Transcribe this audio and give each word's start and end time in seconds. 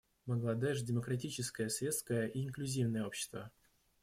Бангладеш— 0.25 0.81
демократическое, 0.81 1.69
светское 1.69 2.25
и 2.25 2.43
инклюзивное 2.47 3.05
общество. 3.05 3.51